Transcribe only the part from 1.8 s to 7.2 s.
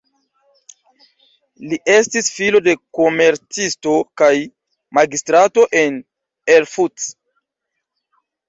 estis filo de komercisto kaj magistrato en Erfurt.